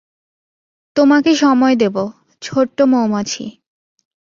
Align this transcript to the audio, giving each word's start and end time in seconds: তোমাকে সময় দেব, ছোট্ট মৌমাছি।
তোমাকে 0.95 1.31
সময় 1.35 1.75
দেব, 1.75 1.95
ছোট্ট 2.41 2.77
মৌমাছি। 2.81 3.43